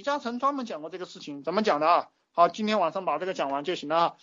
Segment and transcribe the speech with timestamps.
[0.00, 2.08] 李嘉诚专门讲过这个事情，怎么讲的啊？
[2.32, 4.14] 好，今天晚上把这个讲完就行了啊。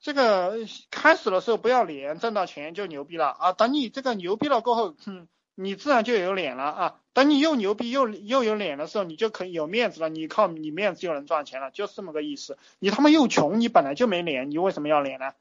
[0.00, 0.54] 这个
[0.90, 3.52] 开始的时候不要脸，挣到钱就牛逼了啊。
[3.52, 6.94] 等你这个牛逼了过后，哼，你自然就有脸了啊。
[7.12, 10.08] 等你又牛逼又又有脸的时候，你就可以有面子了。
[10.08, 12.56] 你靠你面子就能赚钱了，就是这么个意思。
[12.78, 15.32] 你他妈又穷，你本来就没脸，你为什么要脸呢？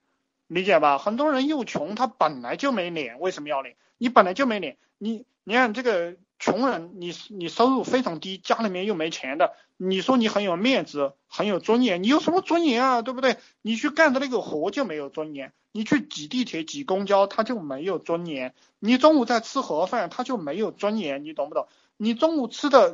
[0.49, 0.97] 理解吧？
[0.97, 3.77] 很多人又穷，他本来就没脸，为什么要脸？
[3.97, 6.17] 你本来就没脸，你你看这个。
[6.41, 13.01] 穷人，你你收入非常低，家里面又没钱的，你说你很有面子，很有尊严，你有什么尊严啊？
[13.01, 13.35] 对不对？
[13.61, 18.53] 你去干的那个活就没有尊严，你去挤地铁、挤公交，他就没有尊严。
[18.79, 21.67] 你中午在吃盒饭，他就没有尊严，你懂不懂？
[21.97, 22.93] 你中午吃的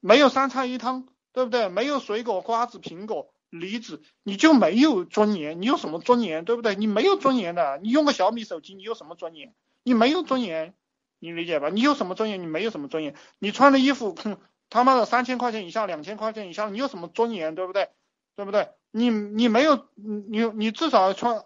[0.00, 1.68] 没有三菜一汤，对不对？
[1.68, 5.60] 没有水果、瓜子、苹果、离子，你就没有尊严。
[5.62, 6.44] 你有什么尊严？
[6.44, 6.74] 对不对？
[6.74, 9.54] 你没有尊严的，你用个小米手机，你有什么尊严？
[9.82, 10.74] 你没有尊严。
[11.20, 11.70] 你理解吧？
[11.70, 12.42] 你有什么尊严？
[12.42, 13.14] 你没有什么尊严。
[13.38, 14.14] 你穿的衣服，
[14.68, 17.54] 他妈的三千块钱以下、两千块钱以下，你有什么尊严？
[17.54, 17.88] 对不对？
[18.36, 18.68] 对不对？
[18.90, 21.44] 你你没有，你你至少穿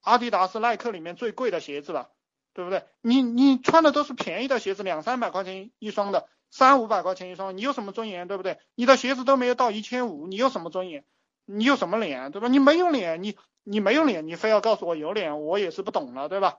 [0.00, 2.10] 阿迪达斯、耐克里面最贵的鞋子了，
[2.52, 2.84] 对不对？
[3.00, 8.28] 你你穿的都是便宜的鞋子，两三百块钱一双的，三五百块钱一双，你有什么尊严？
[8.28, 8.58] 对不对？
[8.74, 11.04] 你的鞋子都没有到一千五，你有什么尊严？
[11.44, 12.30] 你有什么脸？
[12.30, 12.48] 对吧？
[12.48, 16.58] 你没有脸，你你没有脸，你非要告诉我有脸，我也是不懂了，对吧？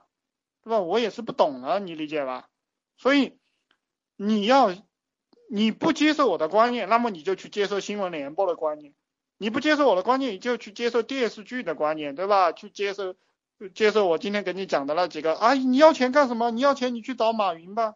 [0.62, 0.80] 对吧？
[0.80, 2.48] 我也是不懂了，你理解吧？
[2.96, 3.38] 所以
[4.16, 4.74] 你要
[5.50, 8.92] 你不接受我的观念，那么你就去接受新闻联播的观念；
[9.38, 12.52] 你不接受我的观念，你就去接受电视剧的观念，对吧？
[12.52, 13.14] 去接受
[13.74, 15.54] 接受我今天给你讲的那几个啊！
[15.54, 16.50] 你要钱干什么？
[16.50, 17.94] 你要钱你去找马云吧。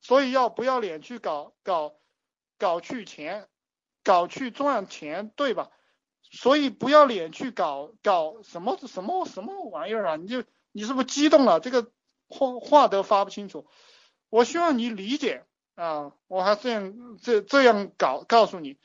[0.00, 1.94] 所以要不要脸去搞搞
[2.58, 3.48] 搞去钱，
[4.02, 5.70] 搞去赚钱，对吧？
[6.30, 10.16] 所以不要脸去搞搞什么什么什么玩意儿啊？
[10.16, 11.60] 你就你是不是激动了？
[11.60, 11.90] 这个
[12.28, 13.66] 话话都发不清楚。
[14.30, 18.78] 我希望你理解啊，我还这样这这样搞告诉你，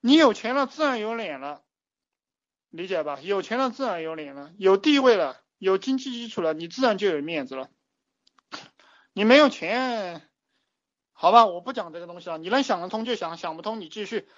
[0.00, 1.62] 你有钱了自然有脸了，
[2.68, 3.18] 理解吧？
[3.22, 7.70] 有钱了自然有脸了，有地位了，有经济基础了，你自然就有面子了。
[9.14, 10.28] 你没有钱，
[11.12, 12.36] 好吧，我不讲这个东西了。
[12.36, 14.28] 你能想得通就想，想不通你继续。